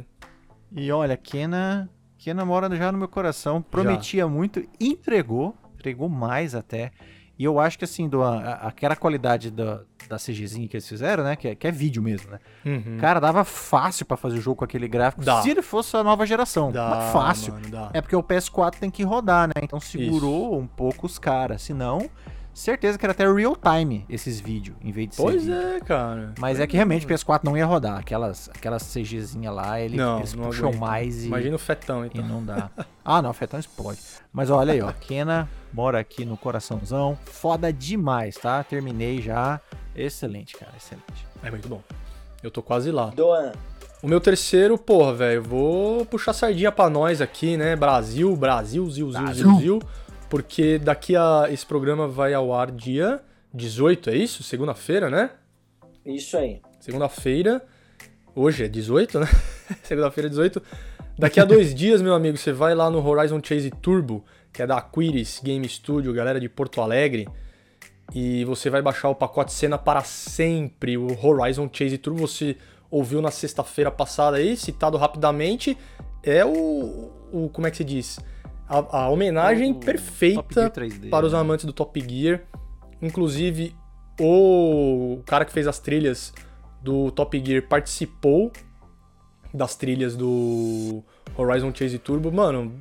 [0.76, 1.88] E olha, Kena,
[2.24, 3.60] Kena mora já no meu coração.
[3.60, 6.90] Prometia muito, entregou, entregou mais até.
[7.38, 11.22] E eu acho que assim, do, a- aquela qualidade da, da CGzinha que eles fizeram,
[11.22, 11.36] né?
[11.36, 12.38] Que é, que é vídeo mesmo, né?
[12.64, 12.96] Uhum.
[12.98, 15.42] Cara, dava fácil pra fazer o jogo com aquele gráfico Dá.
[15.42, 16.72] se ele fosse a nova geração.
[16.72, 17.52] Dá, fácil.
[17.52, 17.90] mano.
[17.92, 19.54] É porque o PS4 tem que rodar, né?
[19.62, 21.60] Então segurou um pouco os caras.
[21.60, 22.08] Senão,
[22.54, 25.54] certeza que era até real time esses vídeos, em vez de ser Pois vídeo.
[25.60, 26.32] é, cara.
[26.38, 27.98] Mas é que realmente o PS4 não ia rodar.
[27.98, 30.84] Aquelas, aquelas CGzinha lá, ele, Não, eles não puxam aguenta.
[30.86, 32.26] mais e, Imagina o fetão, e então.
[32.26, 32.70] não dá.
[33.04, 33.98] Ah, não, Fetão explode.
[34.32, 34.90] Mas olha aí, ó.
[35.00, 37.18] Kena mora aqui no coraçãozão.
[37.24, 38.62] Foda demais, tá?
[38.64, 39.60] Terminei já.
[39.94, 40.72] Excelente, cara.
[40.76, 41.26] Excelente.
[41.42, 41.82] É muito bom.
[42.42, 43.06] Eu tô quase lá.
[43.06, 43.52] Doan,
[44.02, 47.74] O meu terceiro, porra, velho, vou puxar sardinha pra nós aqui, né?
[47.76, 49.44] Brasil, Brasil, Zil, Zil, Brasil.
[49.50, 49.82] Zil, Zil.
[50.34, 51.46] Porque daqui a.
[51.48, 53.20] Esse programa vai ao ar dia
[53.52, 54.42] 18, é isso?
[54.42, 55.30] Segunda-feira, né?
[56.04, 56.60] isso aí.
[56.80, 57.64] Segunda-feira.
[58.34, 59.28] Hoje é 18, né?
[59.84, 60.60] Segunda-feira é 18.
[61.16, 64.66] Daqui a dois dias, meu amigo, você vai lá no Horizon Chase Turbo, que é
[64.66, 67.28] da Aquiris Game Studio, galera de Porto Alegre.
[68.12, 70.96] E você vai baixar o pacote cena para sempre.
[70.96, 72.56] O Horizon Chase Turbo você
[72.90, 75.78] ouviu na sexta-feira passada aí, citado rapidamente.
[76.24, 77.12] É o.
[77.32, 78.18] o como é que se diz?
[78.68, 81.38] A, a homenagem O perfeita Gear 3D, para os né?
[81.38, 82.42] amantes do Top Gear.
[83.00, 83.74] Inclusive,
[84.18, 86.32] o cara que fez as trilhas
[86.82, 88.52] do Top Gear participou
[89.52, 91.02] das trilhas do
[91.36, 92.32] Horizon Chase Turbo.
[92.32, 92.74] Mano,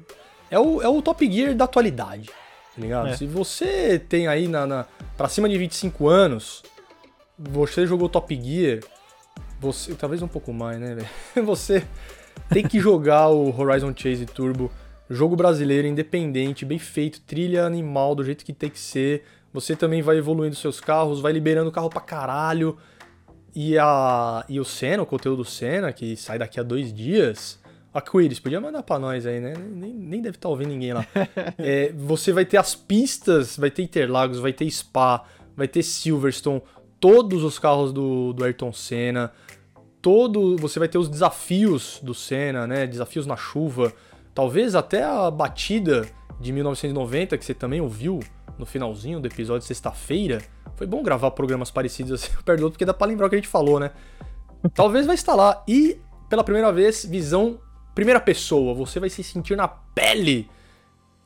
[0.49, 3.09] é o, é o Top Gear da atualidade, tá ligado?
[3.09, 3.17] É.
[3.17, 4.85] Se você tem aí na, na,
[5.17, 6.63] pra cima de 25 anos,
[7.37, 8.79] você jogou Top Gear,
[9.59, 11.09] você, talvez um pouco mais, né, velho?
[11.47, 11.85] Você
[12.49, 14.69] tem que jogar o Horizon Chase Turbo,
[15.13, 19.23] jogo brasileiro, independente, bem feito, trilha animal, do jeito que tem que ser.
[19.53, 22.77] Você também vai evoluindo seus carros, vai liberando carro pra caralho.
[23.55, 27.61] E, a, e o Senna, o conteúdo do Senna, que sai daqui a dois dias.
[27.93, 29.53] A Quiris, podia mandar pra nós aí, né?
[29.55, 31.05] Nem, nem deve estar ouvindo ninguém lá.
[31.59, 35.23] É, você vai ter as pistas, vai ter Interlagos, vai ter Spa,
[35.55, 36.63] vai ter Silverstone,
[36.99, 39.31] todos os carros do, do Ayrton Senna.
[40.01, 42.87] Todo, você vai ter os desafios do Senna, né?
[42.87, 43.93] Desafios na chuva.
[44.33, 46.07] Talvez até a batida
[46.39, 48.19] de 1990, que você também ouviu
[48.57, 50.41] no finalzinho do episódio de sexta-feira.
[50.75, 53.35] Foi bom gravar programas parecidos assim perto do outro, porque dá pra lembrar o que
[53.35, 53.91] a gente falou, né?
[54.73, 55.63] Talvez vai estar lá.
[55.67, 57.59] E, pela primeira vez, visão
[57.93, 58.73] primeira pessoa.
[58.73, 60.49] Você vai se sentir na pele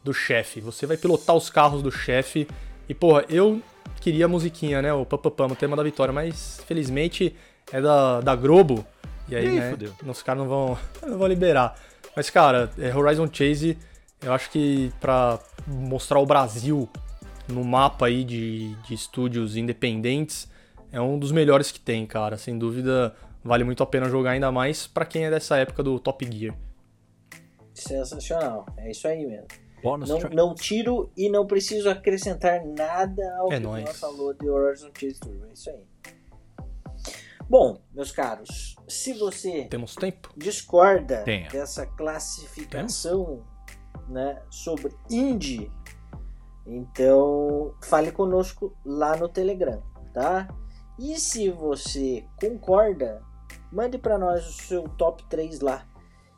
[0.03, 0.59] do chefe.
[0.61, 2.47] Você vai pilotar os carros do chefe.
[2.89, 3.61] E, porra, eu
[4.01, 4.93] queria a musiquinha, né?
[4.93, 6.13] O Papapam, o tema da vitória.
[6.13, 7.35] Mas, felizmente,
[7.71, 8.85] é da, da Globo.
[9.29, 9.71] E aí, Ih, né?
[9.71, 9.93] fudeu.
[10.05, 11.75] Os caras não vão, não vão liberar.
[12.17, 13.77] Mas, cara, é, Horizon Chase,
[14.23, 16.89] eu acho que pra mostrar o Brasil
[17.47, 20.49] no mapa aí de, de estúdios independentes,
[20.91, 22.35] é um dos melhores que tem, cara.
[22.35, 25.99] Sem dúvida, vale muito a pena jogar, ainda mais pra quem é dessa época do
[25.99, 26.57] Top Gear.
[27.71, 28.65] Sensacional.
[28.77, 29.45] É isso aí mesmo.
[29.83, 34.49] Bônus Não, não tiro e não preciso acrescentar nada ao É que o falou de
[34.49, 35.45] Horizon Chase Turbo.
[35.47, 35.83] É isso aí.
[37.49, 40.29] Bom, meus caros, se você Temos tempo?
[40.35, 41.49] discorda Tenho.
[41.49, 43.41] dessa classificação
[44.09, 45.71] né, sobre indie,
[46.65, 49.81] então fale conosco lá no Telegram,
[50.13, 50.49] tá?
[50.99, 53.21] E se você concorda,
[53.71, 55.85] mande para nós o seu top 3 lá.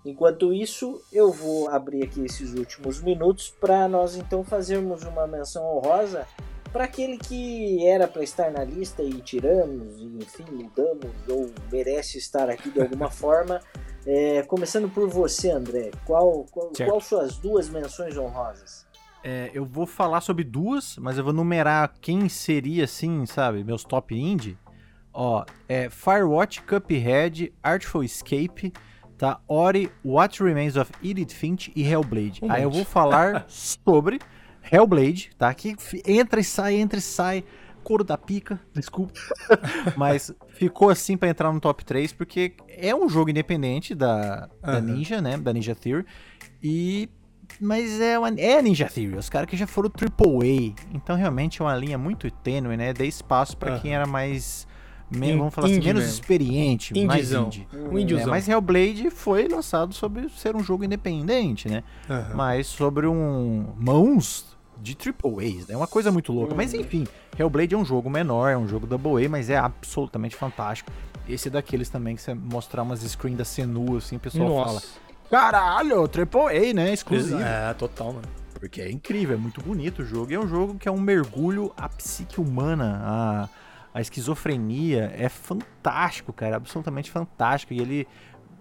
[0.06, 5.66] Enquanto isso, eu vou abrir aqui esses últimos minutos para nós então fazermos uma menção
[5.76, 6.28] honrosa
[6.72, 12.18] para aquele que era para estar na lista e tiramos, e, enfim, mudamos ou merece
[12.18, 13.60] estar aqui de alguma forma.
[14.06, 16.90] É, começando por você, André, qual, qual, Certo.
[16.90, 18.88] qual suas duas menções honrosas?
[19.24, 23.84] É, eu vou falar sobre duas, mas eu vou numerar quem seria, assim, sabe, meus
[23.84, 24.58] top indie.
[25.14, 28.72] Ó, é Firewatch, Cuphead, Artful Escape,
[29.18, 29.42] tá?
[29.48, 32.40] Ori, What Remains of Edith Finch e Hellblade.
[32.42, 34.20] Um Aí eu vou falar sobre
[34.72, 35.54] Hellblade, tá?
[35.54, 37.44] Que entra e sai, entra e sai.
[37.84, 39.14] Couro da pica, desculpa.
[39.96, 44.74] Mas ficou assim pra entrar no top 3, porque é um jogo independente da, da
[44.74, 44.82] Aham.
[44.82, 45.38] Ninja, né?
[45.38, 46.06] Da Ninja Theory.
[46.62, 47.10] E
[47.60, 50.76] mas é, uma, é a Ninja Theory, os caras que já foram AAA.
[50.94, 52.94] Então realmente é uma linha muito tênue, né?
[52.94, 53.80] Dei espaço pra Aham.
[53.80, 54.68] quem era mais
[55.10, 57.46] men- vamos falar assim, menos experiente, mais Indiezão.
[57.48, 57.68] indie.
[57.74, 58.30] Um É, indiezão.
[58.30, 61.84] mas Hellblade foi lançado sobre ser um jogo independente, né?
[62.10, 62.36] Aham.
[62.36, 64.46] Mas sobre um mãos
[64.82, 65.76] de triple A's, né?
[65.76, 66.56] Uma coisa muito louca.
[66.56, 67.06] Mas enfim,
[67.38, 70.92] Hellblade é um jogo menor, é um jogo double A, mas é absolutamente fantástico.
[71.28, 74.74] Esse é daqueles também que você mostrar umas screens da Senu, assim, o pessoal fala,
[74.76, 74.88] Nossa.
[75.30, 76.94] caralho, triple A, né?
[76.94, 77.40] Exclusivo.
[77.42, 78.28] É, total, mano.
[78.60, 80.32] Porque é incrível, é muito bonito o jogo.
[80.32, 83.50] E é um jogo que é um mergulho à psique humana, à,
[84.00, 85.14] à esquizofrenia.
[85.18, 87.74] É fantástico, cara, absolutamente fantástico.
[87.74, 88.08] E ele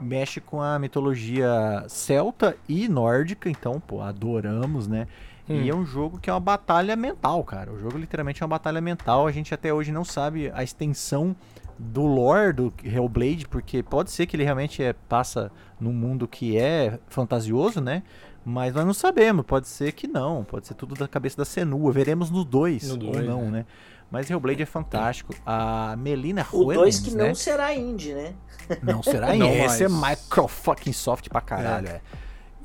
[0.00, 5.06] mexe com a mitologia celta e nórdica, então, pô, adoramos, né?
[5.48, 5.62] Hum.
[5.62, 7.72] E é um jogo que é uma batalha mental, cara.
[7.72, 9.26] O jogo literalmente é uma batalha mental.
[9.26, 11.34] A gente até hoje não sabe a extensão
[11.78, 16.58] do lore do Hellblade, porque pode ser que ele realmente é, passa num mundo que
[16.58, 18.02] é fantasioso, né?
[18.44, 21.92] Mas nós não sabemos, pode ser que não, pode ser tudo da cabeça da Senua.
[21.92, 23.50] Veremos no 2 No ou não, né?
[23.50, 23.66] né?
[24.10, 25.34] Mas Hellblade é fantástico.
[25.44, 27.28] A Melina O 2 Ruelens, que né?
[27.28, 28.34] não será indie, né?
[28.82, 30.20] Não será Não Esse é mais.
[30.22, 32.00] micro fucking soft pra caralho, é.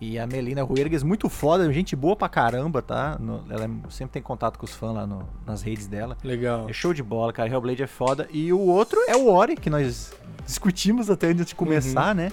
[0.01, 3.17] E a Melina Ruergues, muito foda, gente boa pra caramba, tá?
[3.19, 6.17] No- ela é- sempre tem contato com os fãs lá no- nas redes dela.
[6.23, 6.69] Legal.
[6.69, 7.49] É show de bola, cara.
[7.49, 8.27] Hellblade é foda.
[8.31, 10.13] E o outro é o Ori, que nós
[10.45, 12.31] discutimos até antes de começar, né?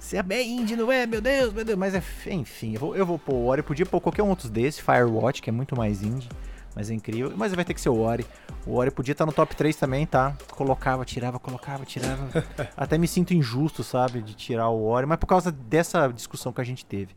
[0.00, 1.06] Se é bem indie, não é?
[1.06, 1.78] Meu Deus, meu Deus.
[1.78, 3.62] Mas é, enfim, eu vou, eu vou pôr o Ori.
[3.62, 6.28] Podia pôr qualquer um outro desse, Firewatch, que é muito mais indie.
[6.74, 7.32] Mas é incrível.
[7.36, 8.24] Mas vai ter que ser o Ori.
[8.66, 10.36] O Ori podia estar no top 3 também, tá?
[10.52, 12.28] Colocava, tirava, colocava, tirava.
[12.76, 14.22] Até me sinto injusto, sabe?
[14.22, 15.06] De tirar o Ori.
[15.06, 17.14] Mas por causa dessa discussão que a gente teve.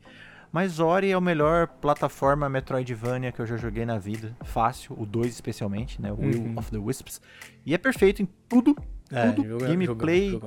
[0.51, 4.35] Mas Ori é o melhor plataforma Metroidvania que eu já joguei na vida.
[4.43, 6.11] Fácil, o 2 especialmente, né?
[6.11, 6.53] O Will Uhum.
[6.57, 7.21] of the Wisps.
[7.65, 8.75] E é perfeito em tudo.
[9.11, 9.57] É, tudo.
[9.59, 10.39] Gameplay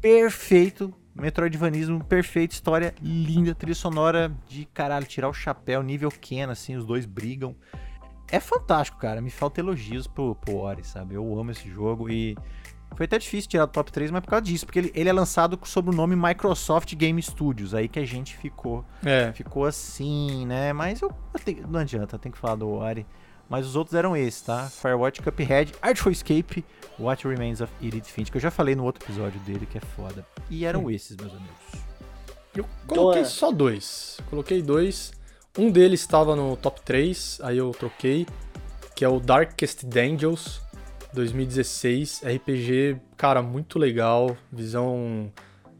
[0.00, 0.92] perfeito.
[1.14, 6.86] Metroidvanismo perfeito, história linda, trilha sonora de caralho, tirar o chapéu, nível Ken, assim, os
[6.86, 7.54] dois brigam.
[8.32, 9.20] É fantástico, cara.
[9.20, 11.14] Me falta elogios pro, pro Ori, sabe?
[11.14, 12.36] Eu amo esse jogo e
[12.96, 15.12] foi até difícil tirar do top 3, mas por causa disso, porque ele, ele é
[15.12, 20.46] lançado sob o nome Microsoft Game Studios, aí que a gente ficou É, ficou assim,
[20.46, 20.72] né?
[20.72, 23.06] Mas eu, eu tenho- não adianta, eu tenho que falar do Ori.
[23.48, 24.68] Mas os outros eram esses, tá?
[24.70, 26.64] Firewatch, Cuphead, Artful Escape,
[26.98, 29.80] What Remains of Edith Finch, que eu já falei no outro episódio dele, que é
[29.80, 30.26] foda.
[30.48, 31.56] E eram esses, meus amigos.
[32.54, 33.24] eu coloquei Dona.
[33.30, 34.18] só dois.
[34.30, 35.12] Coloquei dois.
[35.58, 38.26] Um deles estava no top 3, aí eu troquei,
[38.96, 40.60] que é o Darkest Angels
[41.12, 45.30] 2016, RPG, cara, muito legal, visão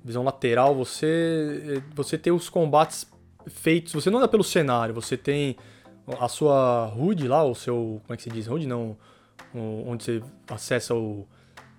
[0.05, 3.07] visão lateral, você você tem os combates
[3.47, 5.57] feitos, você não anda pelo cenário, você tem
[6.21, 8.97] a sua HUD lá, o seu, como é que se diz, HUD não,
[9.55, 11.27] o- onde você acessa o,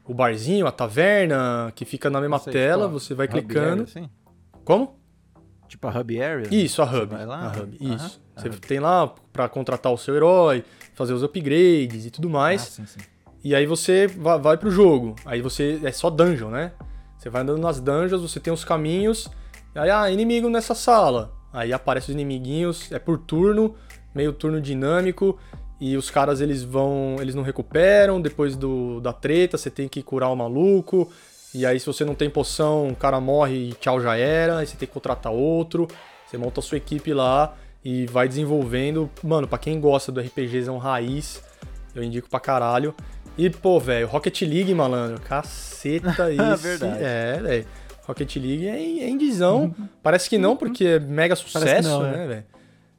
[0.06, 3.82] o barzinho, a taverna, que fica na mesma Sei, tela, tipo, você vai clicando.
[3.82, 4.10] Area, assim?
[4.64, 4.98] Como?
[5.68, 6.48] Tipo a Hub Area?
[6.52, 7.16] Isso, a Você Hub.
[7.16, 7.46] vai lá?
[7.46, 8.22] A Hub, Aham, isso.
[8.36, 8.58] a Você Hub.
[8.60, 12.62] tem lá pra contratar o seu herói, fazer os upgrades e tudo Ah, mais.
[12.62, 13.00] sim, sim.
[13.44, 15.16] E aí você va- vai pro jogo.
[15.26, 15.80] Aí você.
[15.84, 16.72] É só dungeon, né?
[17.18, 19.30] Você vai andando nas dungeons, você tem os caminhos.
[19.76, 21.34] Aí, ah, inimigo nessa sala.
[21.52, 23.76] Aí aparecem os inimiguinhos, é por turno,
[24.14, 25.38] meio turno dinâmico.
[25.80, 27.18] E os caras eles vão.
[27.20, 28.22] Eles não recuperam.
[28.22, 31.12] Depois do, da treta, você tem que curar o maluco.
[31.54, 34.58] E aí, se você não tem poção, o cara morre e tchau já era.
[34.60, 35.88] Aí você tem que contratar outro.
[36.26, 39.10] Você monta a sua equipe lá e vai desenvolvendo.
[39.24, 41.44] Mano, pra quem gosta do RPGzão raiz,
[41.94, 42.96] eu indico pra caralho.
[43.38, 46.64] E, pô, velho, Rocket League, malandro, caceta esse.
[46.64, 47.04] Verdade.
[47.04, 47.66] É, velho.
[48.06, 49.74] Rocket League é, é indizão.
[50.04, 52.28] Parece que não, porque é mega sucesso, não, né, é.
[52.28, 52.46] velho?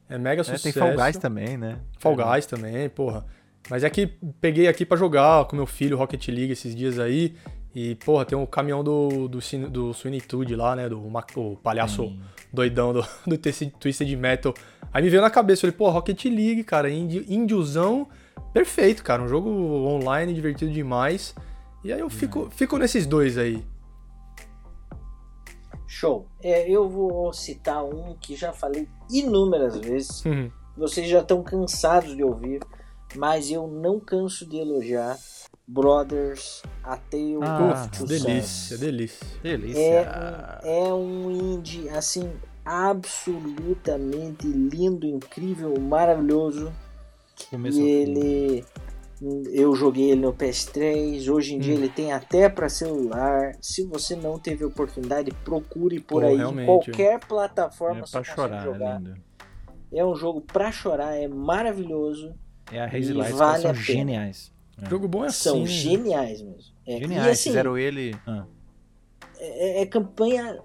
[0.09, 0.63] É mega É, sucesso.
[0.63, 1.77] tem Fall Guys também, né?
[1.99, 3.25] Fall Guys também, porra.
[3.69, 4.07] Mas é que
[4.39, 7.35] peguei aqui pra jogar com meu filho Rocket League esses dias aí.
[7.75, 10.87] E, porra, tem o caminhão do, do, do Swinitude lá, né?
[10.87, 10.97] Do
[11.35, 12.17] o palhaço
[12.51, 14.53] doidão do, do Twisted- Metal.
[14.93, 18.07] Aí me veio na cabeça, eu falei, pô, Rocket League, cara, indiozão,
[18.53, 19.21] perfeito, cara.
[19.21, 21.35] Um jogo online divertido demais.
[21.83, 23.61] E aí eu fico, fico nesses dois aí.
[25.85, 26.27] Show.
[26.41, 30.23] É, eu vou citar um que já falei inúmeras vezes.
[30.25, 30.49] Uhum.
[30.77, 32.61] Vocês já estão cansados de ouvir,
[33.17, 35.17] mas eu não canso de elogiar
[35.67, 39.27] Brothers A Tale Ah, delícia, delícia.
[39.41, 39.79] Delícia.
[39.81, 42.31] É, um- é um indie assim
[42.63, 46.71] absolutamente lindo, incrível, maravilhoso.
[47.49, 48.65] Começou E ele
[49.53, 51.77] eu joguei ele no PS3, hoje em dia Hum.
[51.77, 53.53] ele tem até para celular.
[53.61, 56.65] Se você não teve oportunidade, procure por Pô, aí realmente.
[56.65, 58.97] qualquer plataforma É você pra chorar, é jogar.
[59.01, 59.15] lindo.
[59.93, 62.35] É um jogo pra chorar, é maravilhoso.
[62.71, 64.51] É a Hazy E Lights, vale são geniais.
[64.81, 64.89] É.
[64.89, 65.43] Jogo bom é assim.
[65.43, 65.67] São né?
[65.67, 66.75] geniais mesmo.
[66.85, 68.15] É, Geniais, E assim, fizeram ele...
[68.27, 68.45] Ah.
[69.39, 70.59] é, é campanha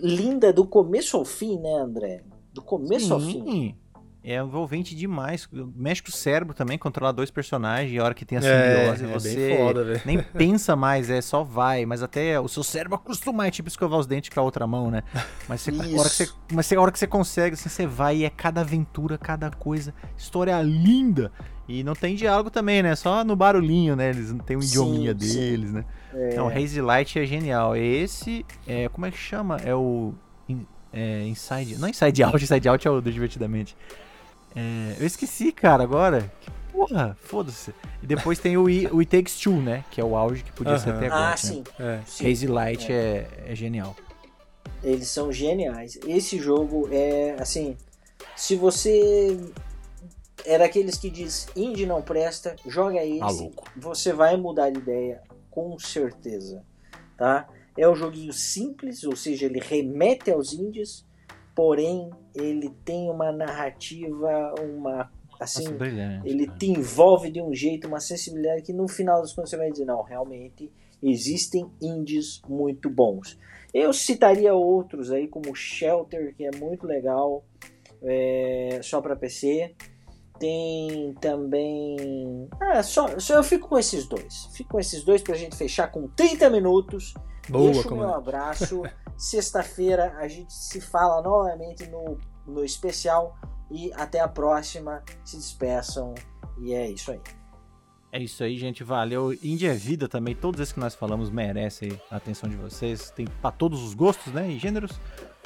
[0.00, 2.22] linda do começo ao fim, né, André?
[2.52, 3.76] Do começo ao fim.
[4.22, 4.30] Sim.
[4.30, 5.48] é envolvente demais.
[5.74, 8.44] Mexe com o cérebro também, controlar dois personagens, e a hora que tem a É,
[8.44, 12.62] simbiose, é você bem foda, nem pensa mais, é só vai, mas até o seu
[12.62, 15.02] cérebro acostuma, é tipo escovar os dentes com a outra mão, né?
[15.48, 17.86] Mas, você, a hora que você, mas você- a hora que você consegue, assim, você
[17.86, 21.32] vai e é cada aventura, cada coisa, história linda.
[21.68, 22.94] E não tem diálogo também, né?
[22.96, 24.10] Só no barulhinho, né?
[24.10, 25.38] Eles não tem um Sim, idiominha sim.
[25.38, 25.84] deles, né?
[26.30, 27.76] Então, Hazy Light é genial.
[27.76, 29.56] Esse, é, como é que chama?
[29.64, 30.12] É o
[30.92, 31.78] é, Inside...
[31.78, 33.76] Não Inside Out, Inside Out é o do Divertidamente.
[34.54, 36.30] É, eu esqueci, cara, agora.
[36.40, 37.74] Que porra, foda-se.
[38.02, 39.84] E depois tem o, I, o It Takes Two, né?
[39.90, 40.98] Que é o auge que podia ser Aham.
[40.98, 41.26] até agora.
[41.26, 41.36] Ah, né?
[41.36, 41.64] sim.
[41.78, 42.00] É.
[42.06, 42.30] sim.
[42.30, 43.94] Hazy Light é, é genial.
[44.82, 45.98] Eles são geniais.
[46.06, 47.76] Esse jogo é assim.
[48.36, 49.38] Se você
[50.44, 53.20] é daqueles que diz indie não presta, joga esse.
[53.20, 53.64] Maluco.
[53.76, 56.64] Você vai mudar de ideia com certeza,
[57.16, 57.48] tá?
[57.76, 61.06] É um joguinho simples, ou seja, ele remete aos indies,
[61.54, 65.10] porém ele tem uma narrativa, uma
[65.40, 65.86] assim, Nossa,
[66.24, 66.58] ele cara.
[66.58, 69.84] te envolve de um jeito, uma sensibilidade que no final das contas você vai dizer,
[69.84, 70.70] não, realmente
[71.02, 73.38] existem indies muito bons.
[73.74, 77.44] Eu citaria outros aí, como Shelter, que é muito legal,
[78.02, 79.74] é, só para PC.
[80.38, 82.48] Tem também.
[82.60, 84.48] Ah, só, só eu fico com esses dois.
[84.52, 87.14] Fico com esses dois pra gente fechar com 30 minutos.
[87.48, 88.82] Boa, Deixo o meu abraço.
[89.22, 93.38] Sexta-feira a gente se fala novamente no, no especial.
[93.70, 95.00] E até a próxima.
[95.24, 96.12] Se despeçam.
[96.60, 97.20] E é isso aí.
[98.10, 98.82] É isso aí, gente.
[98.82, 99.32] Valeu.
[99.32, 100.34] Indie é vida também.
[100.34, 103.10] Todos esses que nós falamos merecem a atenção de vocês.
[103.10, 104.50] Tem pra todos os gostos, né?
[104.50, 104.90] E gêneros.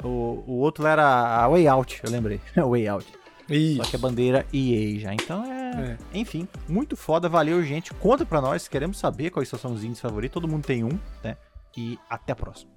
[0.03, 1.05] O, o outro era
[1.43, 2.41] a Way Out, eu lembrei.
[2.57, 3.13] Way Out.
[3.47, 3.83] Isso.
[3.83, 5.13] Só que é bandeira EA já.
[5.13, 7.29] Então é, Enfim, muito foda.
[7.29, 7.93] Valeu, gente.
[7.93, 8.67] Conta pra nós.
[8.67, 10.33] Queremos saber quais são os indies favoritos.
[10.33, 11.37] Todo mundo tem um, né?
[11.77, 12.76] E até a próxima.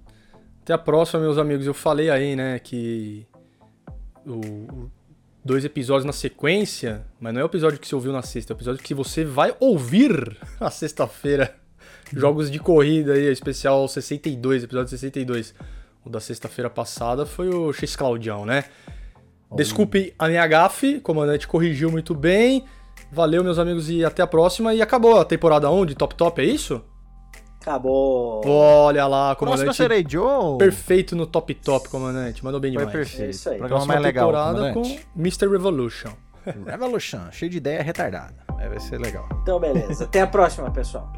[0.61, 1.65] Até a próxima, meus amigos.
[1.65, 3.25] Eu falei aí, né, que
[4.25, 4.89] o,
[5.43, 8.55] dois episódios na sequência, mas não é o episódio que você ouviu na sexta, é
[8.55, 11.55] o episódio que você vai ouvir na sexta-feira.
[12.13, 15.55] Jogos de corrida aí, especial 62, episódio 62.
[16.05, 18.65] O da sexta-feira passada foi o X Claudião, né?
[19.55, 22.65] Desculpe a minha gafe, o comandante corrigiu muito bem.
[23.11, 24.73] Valeu, meus amigos, e até a próxima.
[24.73, 25.95] E acabou a temporada onde?
[25.95, 26.81] Top Top, é isso?
[27.61, 28.41] Acabou.
[28.45, 29.77] Olha lá, Próxima comandante.
[29.77, 30.57] serei Joe.
[30.57, 32.43] Perfeito no top top, comandante.
[32.43, 32.97] Mandou bem Foi demais.
[32.97, 33.27] perfeito.
[33.27, 33.57] É isso aí.
[33.59, 34.99] Programa Próxima mais legal, temporada com.
[35.15, 35.47] Mr.
[35.47, 36.09] Revolution.
[36.65, 38.33] Revolution, cheio de ideia retardada.
[38.59, 39.27] É, vai ser legal.
[39.43, 40.05] Então, beleza.
[40.05, 41.11] Até a próxima, pessoal.